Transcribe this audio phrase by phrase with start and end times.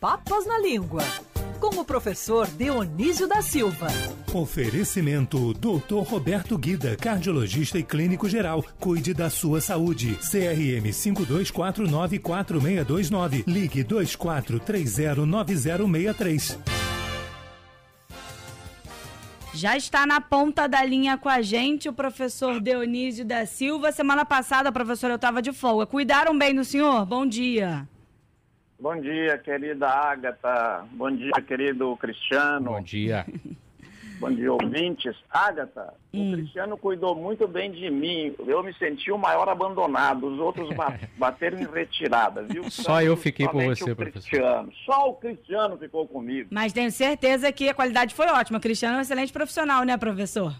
[0.00, 1.02] Papas na Língua,
[1.58, 3.88] com o professor Dionísio da Silva.
[4.32, 6.08] Oferecimento Dr.
[6.08, 8.64] Roberto Guida, cardiologista e clínico geral.
[8.78, 10.16] Cuide da sua saúde.
[10.20, 13.42] CRM 52494629.
[13.44, 16.58] Ligue 24309063.
[19.52, 23.90] Já está na ponta da linha com a gente o professor Dionísio da Silva.
[23.90, 25.86] Semana passada, professor, eu estava de folga.
[25.86, 27.04] Cuidaram bem do senhor?
[27.04, 27.88] Bom dia.
[28.80, 30.84] Bom dia, querida Ágata.
[30.92, 32.72] Bom dia, querido Cristiano.
[32.72, 33.26] Bom dia.
[34.20, 35.16] Bom dia, ouvintes.
[35.30, 36.32] Ágata, hum.
[36.32, 38.34] o Cristiano cuidou muito bem de mim.
[38.46, 40.26] Eu me senti o maior abandonado.
[40.26, 40.68] Os outros
[41.16, 42.68] bateram em retirada, viu?
[42.70, 44.68] Só eu fiquei com você, professor.
[44.84, 46.48] Só o Cristiano ficou comigo.
[46.50, 48.58] Mas tenho certeza que a qualidade foi ótima.
[48.58, 50.52] O Cristiano é um excelente profissional, né, professor?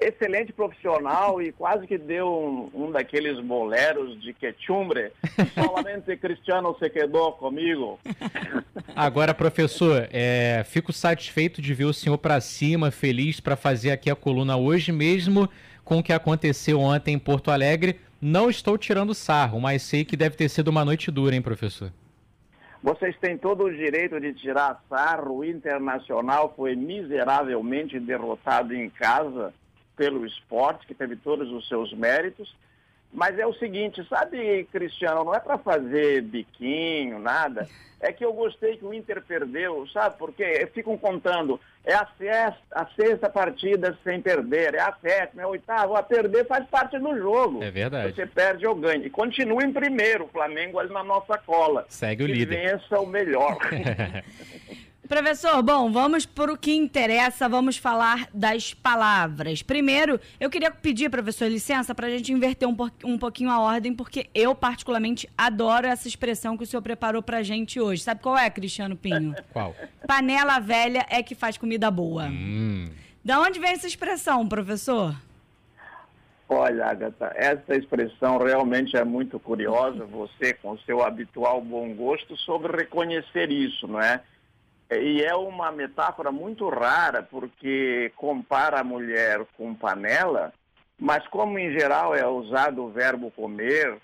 [0.00, 5.12] Excelente profissional e quase que deu um, um daqueles boleros de quechumbre.
[5.54, 7.98] Solamente Cristiano se quedou comigo.
[8.94, 14.10] Agora, professor, é, fico satisfeito de ver o senhor para cima, feliz para fazer aqui
[14.10, 15.48] a coluna hoje mesmo
[15.84, 18.00] com o que aconteceu ontem em Porto Alegre.
[18.20, 21.92] Não estou tirando sarro, mas sei que deve ter sido uma noite dura, hein, professor?
[22.82, 25.38] Vocês têm todo o direito de tirar sarro.
[25.38, 29.52] O Internacional foi miseravelmente derrotado em casa
[29.96, 32.54] pelo esporte, que teve todos os seus méritos.
[33.12, 37.68] Mas é o seguinte, sabe, Cristiano, não é para fazer biquinho, nada.
[38.00, 40.18] É que eu gostei que o Inter perdeu, sabe?
[40.18, 45.44] Porque ficam contando, é a sexta, a sexta partida sem perder, é a sétima, é
[45.44, 45.96] a oitava.
[45.96, 47.62] A perder faz parte do jogo.
[47.62, 48.12] É verdade.
[48.12, 49.06] Você perde ou ganha.
[49.06, 51.86] E continua em primeiro, o Flamengo ali na nossa cola.
[51.88, 52.72] Segue o líder.
[52.72, 53.56] vença o melhor.
[55.14, 59.62] Professor, bom, vamos para o que interessa, vamos falar das palavras.
[59.62, 63.94] Primeiro, eu queria pedir, professor, licença, para a gente inverter um, um pouquinho a ordem,
[63.94, 68.02] porque eu, particularmente, adoro essa expressão que o senhor preparou para a gente hoje.
[68.02, 69.36] Sabe qual é, Cristiano Pinho?
[69.52, 69.72] Qual?
[70.04, 72.24] Panela velha é que faz comida boa.
[72.24, 72.90] Hum.
[73.24, 75.14] Da onde vem essa expressão, professor?
[76.48, 80.04] Olha, Agatha, essa expressão realmente é muito curiosa.
[80.06, 84.20] Você, com seu habitual bom gosto, sobre reconhecer isso, não é?
[84.90, 90.52] E é uma metáfora muito rara, porque compara a mulher com panela,
[90.98, 93.98] mas como em geral é usado o verbo comer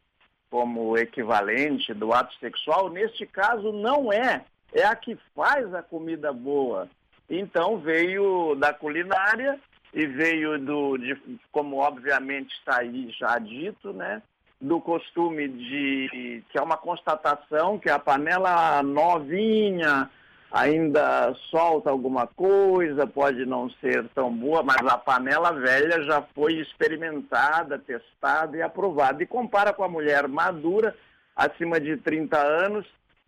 [0.50, 4.44] como equivalente do ato sexual, neste caso não é.
[4.72, 6.88] É a que faz a comida boa.
[7.28, 9.58] Então veio da culinária
[9.94, 11.16] e veio do, de,
[11.52, 14.22] como obviamente está aí já dito, né?
[14.60, 20.10] Do costume de, que é uma constatação que a panela novinha,
[20.50, 26.54] ainda solta alguma coisa, pode não ser tão boa, mas a panela velha já foi
[26.54, 29.22] experimentada, testada e aprovada.
[29.22, 30.94] E compara com a mulher madura,
[31.36, 32.86] acima de 30 anos,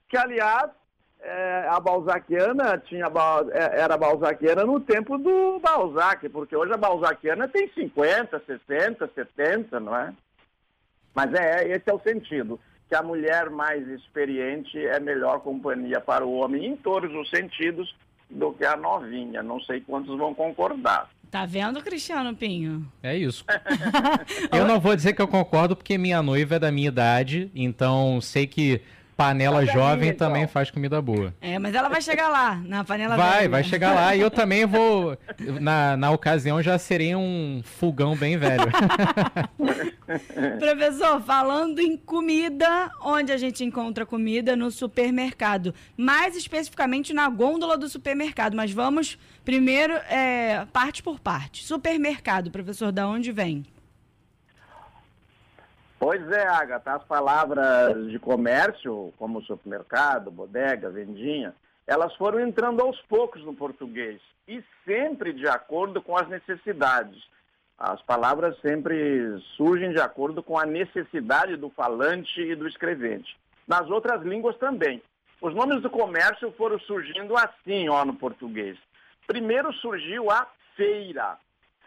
[0.08, 0.70] que aliás
[1.20, 3.06] é, a balzaquiana tinha
[3.52, 9.78] é, era balzaquiana no tempo do Balzac, porque hoje a balzaquiana tem 50, 60, 70,
[9.78, 10.12] não é?
[11.14, 12.58] Mas é, esse é o sentido
[12.92, 17.96] que a mulher mais experiente é melhor companhia para o homem em todos os sentidos
[18.28, 19.42] do que a novinha.
[19.42, 21.08] Não sei quantos vão concordar.
[21.30, 22.86] Tá vendo, Cristiano Pinho?
[23.02, 23.46] É isso.
[24.52, 28.20] eu não vou dizer que eu concordo porque minha noiva é da minha idade, então
[28.20, 28.82] sei que
[29.22, 31.32] panela jovem também faz comida boa.
[31.40, 33.48] É, mas ela vai chegar lá, na panela Vai, velha.
[33.50, 34.16] vai chegar lá.
[34.16, 35.16] E eu também vou,
[35.60, 38.66] na, na ocasião, já serei um fogão bem velho.
[40.58, 44.56] Professor, falando em comida, onde a gente encontra comida?
[44.56, 45.74] No supermercado.
[45.96, 48.54] Mais especificamente na gôndola do supermercado.
[48.54, 51.64] Mas vamos primeiro, é, parte por parte.
[51.64, 53.64] Supermercado, professor, da onde vem?
[56.04, 61.54] Pois é, Agatha, as palavras de comércio, como supermercado, bodega, vendinha,
[61.86, 67.22] elas foram entrando aos poucos no português e sempre de acordo com as necessidades.
[67.78, 73.38] As palavras sempre surgem de acordo com a necessidade do falante e do escrevente.
[73.68, 75.00] Nas outras línguas também.
[75.40, 78.76] Os nomes do comércio foram surgindo assim, ó, no português.
[79.24, 81.38] Primeiro surgiu a feira,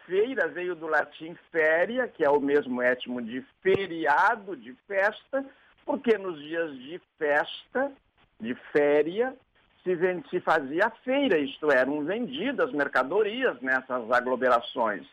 [0.05, 5.45] feira veio do latim féria, que é o mesmo étimo de feriado, de festa,
[5.85, 7.91] porque nos dias de festa,
[8.39, 9.35] de féria,
[9.83, 15.05] se, vende, se fazia feira, isto é, eram vendidas mercadorias nessas aglomerações.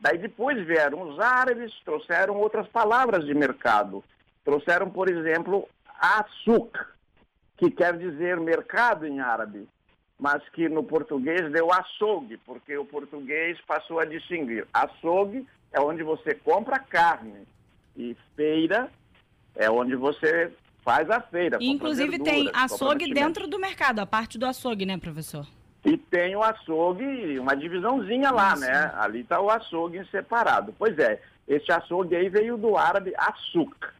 [0.00, 4.04] Daí depois vieram os árabes, trouxeram outras palavras de mercado.
[4.44, 6.88] Trouxeram, por exemplo, açúcar,
[7.56, 9.66] que quer dizer mercado em árabe
[10.18, 14.66] mas que no português deu açougue, porque o português passou a distinguir.
[14.72, 17.46] Açougue é onde você compra carne
[17.96, 18.90] e feira
[19.54, 20.52] é onde você
[20.84, 21.58] faz a feira.
[21.60, 25.46] Inclusive tem açougue dentro do mercado, a parte do açougue, né, professor?
[25.84, 28.60] E tem o açougue, uma divisãozinha lá, Isso.
[28.62, 28.92] né?
[28.96, 30.74] Ali está o açougue separado.
[30.78, 33.94] Pois é, esse açougue aí veio do árabe açúcar.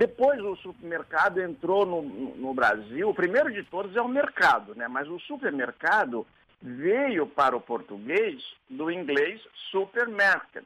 [0.00, 4.88] Depois o supermercado entrou no, no, Brasil, o primeiro de todos é o mercado, né?
[4.88, 6.26] Mas o supermercado
[6.62, 10.64] veio para o português do inglês supermarket,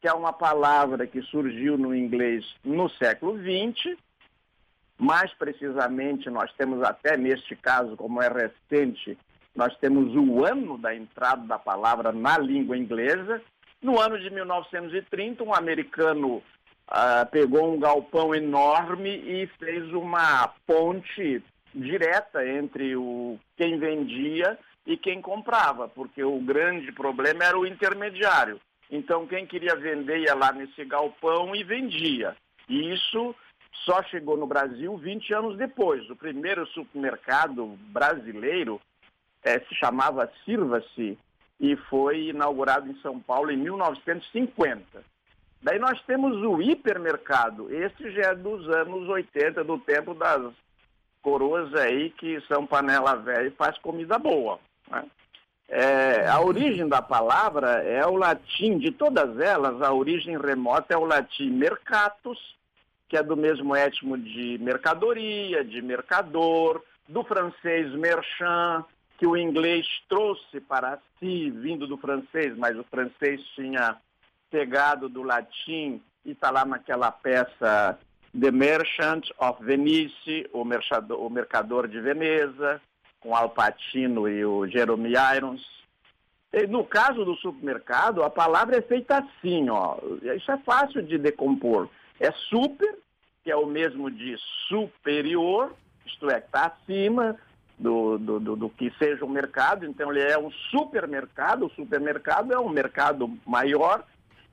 [0.00, 3.96] que é uma palavra que surgiu no inglês no século XX.
[4.98, 9.16] Mais precisamente, nós temos até neste caso, como é recente,
[9.54, 13.40] nós temos o ano da entrada da palavra na língua inglesa.
[13.80, 16.42] No ano de 1930, um americano
[16.90, 21.42] uh, pegou um galpão enorme e fez uma ponte
[21.74, 28.60] direta entre o quem vendia e quem comprava, porque o grande problema era o intermediário.
[28.90, 32.36] Então, quem queria vender ia lá nesse galpão e vendia.
[32.68, 33.34] E isso
[33.84, 36.08] só chegou no Brasil 20 anos depois.
[36.10, 38.80] O primeiro supermercado brasileiro
[39.42, 41.18] é, se chamava Sirva-se
[41.60, 45.02] e foi inaugurado em São Paulo em 1950.
[45.64, 47.72] Daí nós temos o hipermercado.
[47.72, 50.52] Esse já é dos anos 80, do tempo das
[51.22, 54.60] coroas aí que são panela velha e faz comida boa.
[54.90, 55.06] Né?
[55.66, 60.98] É, a origem da palavra é o latim, de todas elas, a origem remota é
[60.98, 62.38] o latim mercatus,
[63.08, 68.84] que é do mesmo étimo de mercadoria, de mercador, do francês merchant,
[69.16, 73.96] que o inglês trouxe para si, vindo do francês, mas o francês tinha
[74.54, 77.98] pegado do latim e está lá naquela peça
[78.40, 82.80] The Merchant of Venice, o mercador, o mercador de Veneza,
[83.18, 85.60] com Al Pacino e o Jeremy Irons.
[86.52, 89.96] E no caso do supermercado, a palavra é feita assim, ó.
[90.36, 91.88] Isso é fácil de decompor.
[92.20, 92.96] É super,
[93.42, 94.36] que é o mesmo de
[94.68, 95.74] superior,
[96.06, 97.36] isto é, está acima,
[97.76, 102.52] do, do, do, do, que seja o mercado, então ele é um supermercado, o supermercado
[102.52, 104.04] é um mercado maior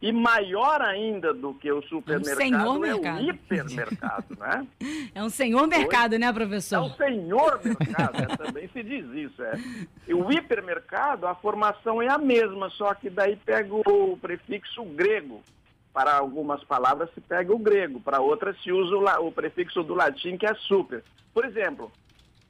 [0.01, 4.67] e maior ainda do que o supermercado é, um é o hipermercado, né?
[5.13, 6.19] É um senhor mercado, Oi?
[6.19, 6.77] né, professor?
[6.77, 9.43] É um senhor mercado, é, também se diz isso.
[9.43, 9.53] É.
[10.07, 15.43] E o hipermercado, a formação é a mesma, só que daí pega o prefixo grego.
[15.93, 19.93] Para algumas palavras se pega o grego, para outras se usa o, o prefixo do
[19.93, 21.03] latim, que é super.
[21.33, 21.91] Por exemplo,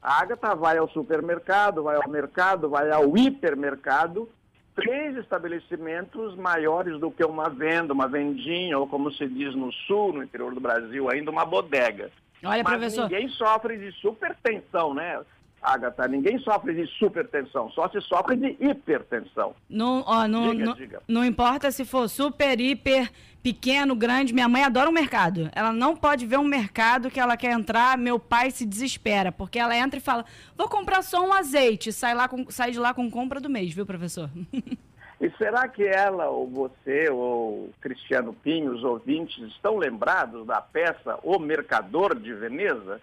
[0.00, 4.28] a Agatha vai ao supermercado, vai ao mercado, vai ao hipermercado,
[4.74, 10.12] três estabelecimentos maiores do que uma venda, uma vendinha, ou como se diz no sul,
[10.12, 12.10] no interior do Brasil, ainda uma bodega.
[12.44, 13.02] Olha, Mas professor.
[13.02, 15.20] ninguém sofre de supertensão, né?
[15.62, 19.54] Agatha, ninguém sofre de supertensão, só se sofre de hipertensão.
[19.70, 21.02] Não, ó, não, diga, não, diga.
[21.06, 23.10] não importa se for super, hiper,
[23.42, 24.34] pequeno, grande.
[24.34, 25.48] Minha mãe adora o mercado.
[25.54, 29.58] Ela não pode ver um mercado que ela quer entrar, meu pai se desespera, porque
[29.58, 30.24] ela entra e fala:
[30.56, 33.72] vou comprar só um azeite, sai, lá com, sai de lá com compra do mês,
[33.72, 34.28] viu, professor?
[35.22, 41.16] E será que ela, ou você, ou Cristiano Pinho, os ouvintes, estão lembrados da peça
[41.22, 43.00] O Mercador de Veneza,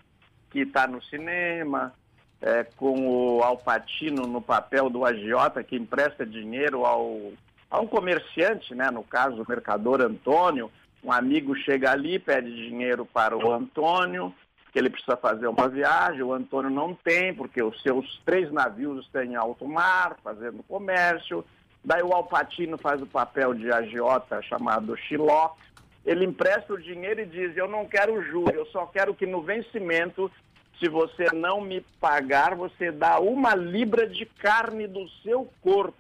[0.52, 1.94] que está no cinema,
[2.42, 7.34] é, com o Alpatino no papel do agiota que empresta dinheiro ao,
[7.70, 10.72] a um comerciante, né, no caso o mercador Antônio,
[11.04, 14.34] um amigo chega ali, pede dinheiro para o Antônio,
[14.72, 19.06] que ele precisa fazer uma viagem, o Antônio não tem, porque os seus três navios
[19.06, 21.44] estão em alto mar, fazendo comércio.
[21.84, 25.58] Daí o Alpatino faz o papel de agiota chamado Shylock.
[26.06, 29.42] Ele empresta o dinheiro e diz, eu não quero juro, eu só quero que no
[29.42, 30.32] vencimento
[30.80, 35.96] se você não me pagar, você dá uma libra de carne do seu corpo.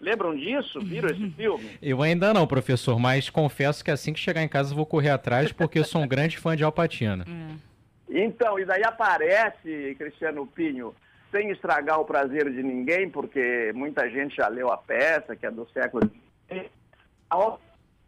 [0.00, 0.80] Lembram disso?
[0.80, 1.78] Viram esse filme?
[1.80, 5.10] Eu ainda não, professor, mas confesso que assim que chegar em casa eu vou correr
[5.10, 7.24] atrás, porque eu sou um grande fã de Alpatina.
[7.28, 8.22] É.
[8.24, 10.94] Então, e daí aparece, Cristiano Pinho,
[11.30, 15.50] sem estragar o prazer de ninguém, porque muita gente já leu a peça, que é
[15.50, 16.10] do século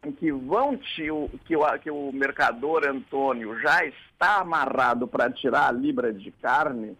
[0.05, 1.09] XX, que vão te,
[1.45, 6.97] que, o, que o mercador Antônio já está amarrado para tirar a libra de carne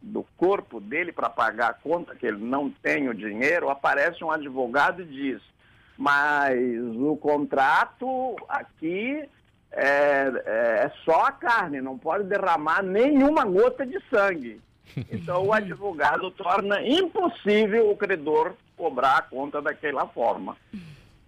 [0.00, 4.30] do corpo dele para pagar a conta, que ele não tem o dinheiro, aparece um
[4.30, 5.40] advogado e diz,
[5.96, 6.58] mas
[6.96, 9.28] o contrato aqui
[9.70, 14.60] é, é, é só a carne, não pode derramar nenhuma gota de sangue.
[15.10, 20.54] Então o advogado torna impossível o credor cobrar a conta daquela forma.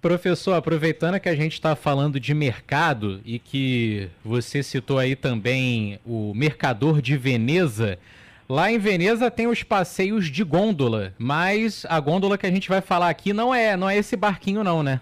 [0.04, 5.99] Professor, aproveitando que a gente está falando de mercado e que você citou aí também
[6.04, 7.99] o Mercador de Veneza,
[8.46, 12.82] lá em Veneza tem os passeios de gôndola, mas a gôndola que a gente vai
[12.82, 15.00] falar aqui não é, não é esse barquinho não, né?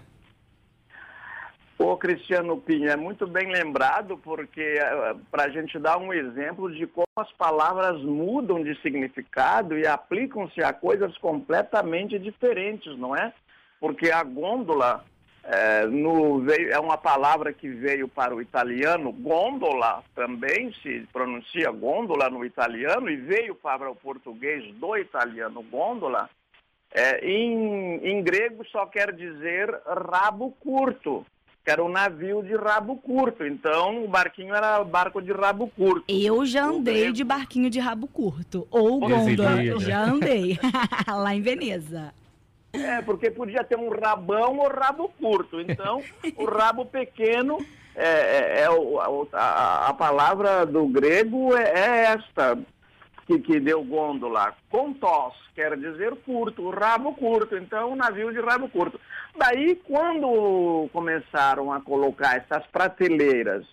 [1.77, 6.73] Ô, Cristiano Pinho, é muito bem lembrado, porque eh, para a gente dar um exemplo
[6.73, 13.33] de como as palavras mudam de significado e aplicam-se a coisas completamente diferentes, não é?
[13.83, 15.03] Porque a gôndola
[15.43, 21.69] é, no, veio, é uma palavra que veio para o italiano, gôndola também se pronuncia
[21.69, 26.29] gôndola no italiano e veio para o português do italiano gôndola.
[26.93, 31.25] É, em, em grego só quer dizer rabo curto
[31.61, 33.45] que era um navio de rabo curto.
[33.45, 36.05] Então, o barquinho era barco de rabo curto.
[36.07, 38.65] Eu já andei de barquinho de rabo curto.
[38.71, 39.79] Ou gôndola.
[39.79, 40.57] Já andei.
[41.07, 42.13] Lá em Veneza.
[42.73, 45.61] É, porque podia ter um rabão ou rabo curto.
[45.61, 46.01] Então,
[46.35, 47.63] o rabo pequeno,
[47.95, 48.67] é, é, é
[49.33, 52.57] a, a, palavra do grego é, é esta
[53.27, 54.55] que, que deu gôndola.
[54.71, 57.55] Contos, quer dizer curto, rabo curto.
[57.55, 58.99] Então, navio de rabo curto.
[59.37, 63.65] Daí, quando começaram a colocar essas prateleiras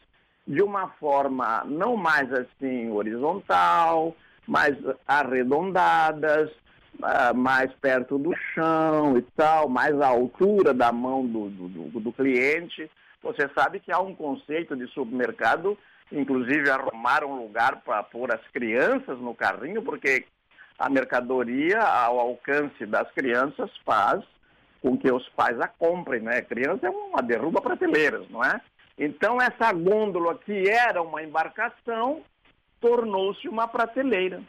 [0.47, 4.15] de uma forma não mais assim horizontal,
[4.47, 4.77] mais
[5.07, 6.51] arredondadas,
[7.03, 12.13] ah, mais perto do chão e tal, mais à altura da mão do, do, do
[12.13, 12.91] cliente,
[13.23, 15.77] você sabe que há um conceito de supermercado
[16.13, 20.25] inclusive arrumaram um lugar para pôr as crianças no carrinho, porque
[20.79, 24.23] a mercadoria ao alcance das crianças faz
[24.81, 26.41] com que os pais a comprem, né?
[26.43, 28.61] Criança é uma derruba prateleiras, não é?
[28.99, 32.23] Então essa gôndola que era uma embarcação
[32.81, 34.43] tornou-se uma prateleira.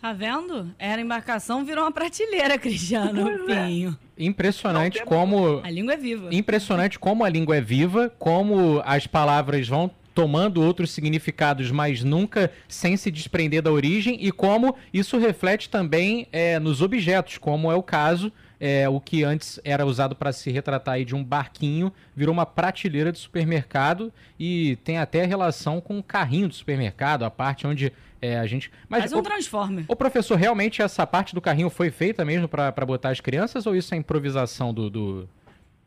[0.00, 0.74] Tá vendo?
[0.78, 3.66] Era embarcação, virou uma prateleira, Cristiano é.
[3.66, 3.98] Pinho.
[4.18, 5.60] Impressionante como.
[5.62, 6.28] A língua é viva.
[6.32, 12.50] Impressionante como a língua é viva, como as palavras vão tomando outros significados, mas nunca
[12.66, 17.74] sem se desprender da origem, e como isso reflete também é, nos objetos, como é
[17.74, 18.32] o caso.
[18.58, 22.46] É, o que antes era usado para se retratar aí de um barquinho virou uma
[22.46, 27.92] prateleira de supermercado e tem até relação com o carrinho do supermercado, a parte onde
[28.20, 28.72] é, a gente.
[28.88, 29.84] Mas Faz um o, transformer.
[29.88, 33.76] O professor, realmente essa parte do carrinho foi feita mesmo para botar as crianças ou
[33.76, 35.28] isso é improvisação do, do,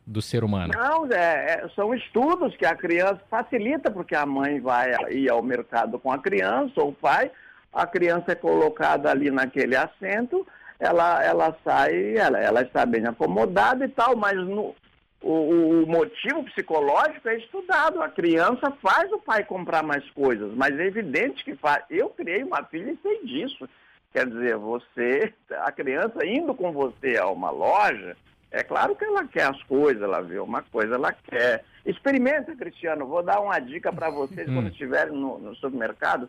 [0.06, 0.72] do ser humano?
[0.76, 5.42] Não, é, é, são estudos que a criança facilita, porque a mãe vai ir ao
[5.42, 7.30] mercado com a criança, ou o pai,
[7.72, 10.46] a criança é colocada ali naquele assento,
[10.80, 14.74] ela, ela sai, ela, ela está bem acomodada e tal, mas no,
[15.20, 18.02] o, o, motivo psicológico é estudado.
[18.02, 21.84] A criança faz o pai comprar mais coisas, mas é evidente que faz.
[21.90, 23.68] Eu criei uma filha e sei disso.
[24.12, 28.16] Quer dizer, você, a criança indo com você a uma loja,
[28.50, 31.62] é claro que ela quer as coisas, ela vê uma coisa, ela quer.
[31.84, 33.06] Experimenta, Cristiano.
[33.06, 34.54] Vou dar uma dica para vocês hum.
[34.54, 36.28] quando estiverem no, no supermercado.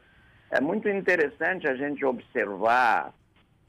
[0.51, 3.13] É muito interessante a gente observar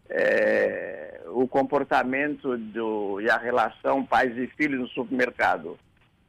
[0.08, 5.78] é, o comportamento do, e a relação pais e filhos no supermercado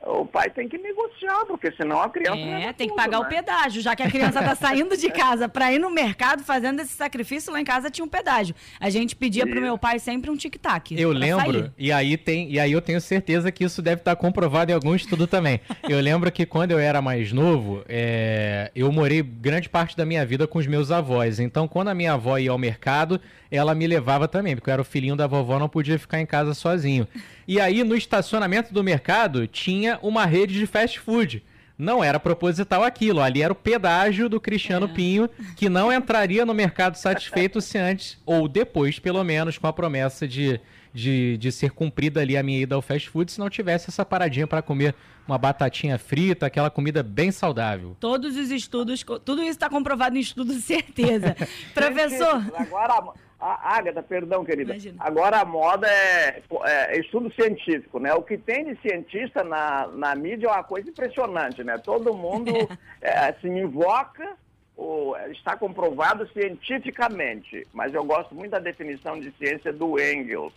[0.05, 2.37] o pai tem que negociar, porque senão a criança.
[2.37, 3.25] É, tem tudo, que pagar né?
[3.25, 6.81] o pedágio, já que a criança está saindo de casa para ir no mercado fazendo
[6.81, 8.53] esse sacrifício, lá em casa tinha um pedágio.
[8.79, 10.99] A gente pedia para o meu pai sempre um tic-tac.
[10.99, 11.71] Eu lembro, sair.
[11.77, 14.93] e aí, tem, e aí eu tenho certeza que isso deve estar comprovado em algum
[14.93, 15.61] estudo também.
[15.87, 20.25] eu lembro que quando eu era mais novo, é, eu morei grande parte da minha
[20.25, 21.39] vida com os meus avós.
[21.39, 23.21] Então, quando a minha avó ia ao mercado,
[23.55, 26.25] ela me levava também, porque eu era o filhinho da vovó, não podia ficar em
[26.25, 27.07] casa sozinho.
[27.47, 31.43] E aí, no estacionamento do mercado, tinha uma rede de fast food.
[31.77, 34.89] Não era proposital aquilo, ali era o pedágio do Cristiano é.
[34.89, 39.73] Pinho, que não entraria no mercado satisfeito se antes, ou depois, pelo menos, com a
[39.73, 40.59] promessa de,
[40.91, 44.03] de, de ser cumprida ali a minha ida ao fast food, se não tivesse essa
[44.03, 44.95] paradinha para comer
[45.27, 47.95] uma batatinha frita, aquela comida bem saudável.
[47.99, 51.35] Todos os estudos, tudo isso está comprovado em estudos, certeza.
[51.73, 52.43] Professor.
[52.55, 53.13] Agora,
[53.43, 54.71] a Ágata, perdão, querida.
[54.71, 54.97] Imagina.
[54.99, 58.13] Agora a moda é, é, estudo científico, né?
[58.13, 61.77] O que tem de cientista na, na mídia é uma coisa impressionante, né?
[61.77, 62.51] Todo mundo
[63.01, 64.37] é, se invoca,
[64.77, 67.67] ou, está comprovado cientificamente.
[67.73, 70.53] Mas eu gosto muito da definição de ciência do Engels.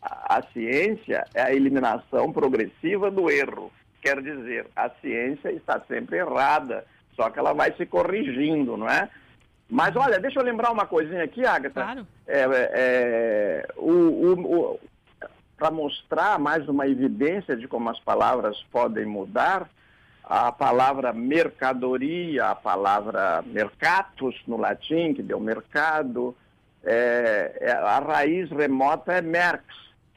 [0.00, 3.72] A, a ciência é a eliminação progressiva do erro.
[4.00, 9.10] Quer dizer, a ciência está sempre errada, só que ela vai se corrigindo, não é?
[9.68, 11.82] Mas olha, deixa eu lembrar uma coisinha aqui, Agatha.
[11.82, 12.06] Claro.
[12.26, 14.80] É, é, o, o, o
[15.56, 19.68] Para mostrar mais uma evidência de como as palavras podem mudar,
[20.24, 26.34] a palavra mercadoria, a palavra mercatus no latim, que deu mercado,
[26.84, 29.64] é, é a raiz remota é merx,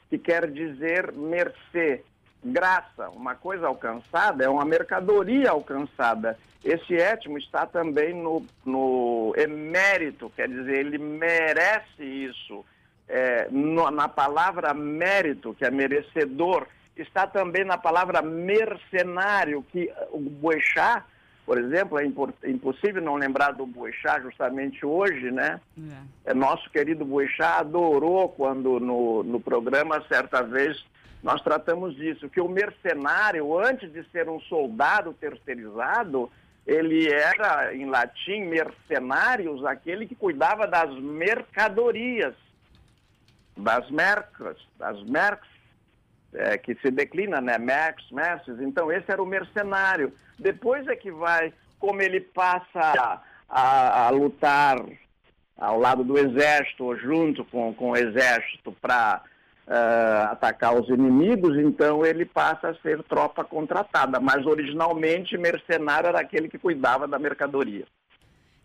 [0.10, 2.04] que quer dizer mercê
[2.44, 6.38] graça, uma coisa alcançada, é uma mercadoria alcançada.
[6.64, 12.64] Esse étimo está também no, no emérito, quer dizer, ele merece isso.
[13.08, 20.20] É, no, na palavra mérito, que é merecedor, está também na palavra mercenário, que o
[20.20, 21.04] Boechat,
[21.46, 22.06] por exemplo, é
[22.50, 25.60] impossível não lembrar do Boechat justamente hoje, né?
[26.26, 26.34] É.
[26.34, 30.86] Nosso querido Boechat adorou quando no, no programa, certa vez,
[31.24, 36.32] nós tratamos disso, que o mercenário, antes de ser um soldado terceirizado,
[36.66, 42.34] ele era, em latim, mercenários, aquele que cuidava das mercadorias,
[43.56, 45.48] das mercas, das mercs,
[46.34, 47.58] é, que se declina, né?
[47.58, 48.60] Mercs, merces.
[48.60, 50.14] Então, esse era o mercenário.
[50.40, 54.78] Depois é que vai, como ele passa a, a, a lutar
[55.58, 59.22] ao lado do exército, ou junto com, com o exército, para
[59.68, 64.20] uh, atacar os inimigos, então ele passa a ser tropa contratada.
[64.20, 67.86] Mas originalmente mercenário era aquele que cuidava da mercadoria.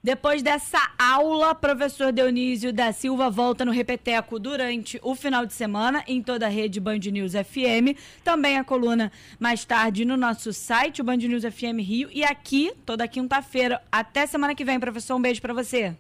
[0.06, 6.04] Depois dessa aula, professor Dionísio da Silva volta no Repeteco durante o final de semana
[6.06, 7.98] em toda a rede Band News FM.
[8.22, 12.08] Também a coluna mais tarde no nosso site, o Band News FM Rio.
[12.12, 13.82] E aqui, toda quinta-feira.
[13.90, 15.16] Até semana que vem, professor.
[15.16, 15.96] Um beijo para você.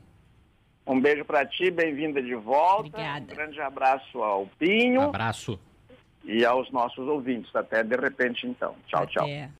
[0.86, 2.88] Um beijo para ti, bem-vinda de volta.
[2.88, 3.32] Obrigada.
[3.32, 5.02] Um grande abraço ao Pinho.
[5.02, 5.58] Abraço.
[6.24, 7.54] E aos nossos ouvintes.
[7.54, 8.74] Até de repente, então.
[8.86, 9.12] Tchau, Até.
[9.12, 9.50] tchau.